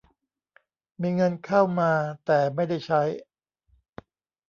[1.01, 1.91] มีเงินเข้ามา
[2.25, 3.01] แต่ไม่ได้ใช้